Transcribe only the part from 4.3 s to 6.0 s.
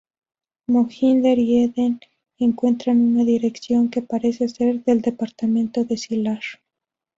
ser del apartamento de